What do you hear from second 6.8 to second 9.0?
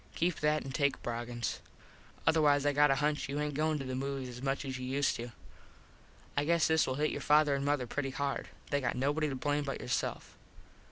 will hit your father an mother pretty hard. They got